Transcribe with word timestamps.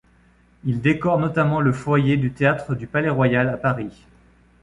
Il 0.65 0.81
décore 0.81 1.19
notamment 1.19 1.61
le 1.61 1.71
foyer 1.71 2.17
du 2.17 2.31
théâtre 2.31 2.73
du 2.73 2.87
Palais-Royal 2.87 3.47
à 3.49 3.57
Paris. 3.57 4.07